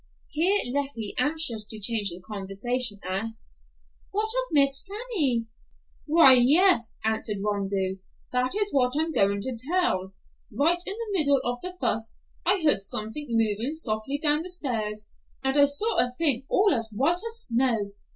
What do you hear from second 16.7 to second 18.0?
as white as snow.